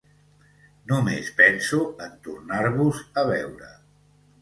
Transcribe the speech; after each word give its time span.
Només 0.91 1.29
penso 1.43 1.81
en 2.07 2.17
tornar-vos 2.27 3.07
a 3.25 3.29
veure. 3.33 3.75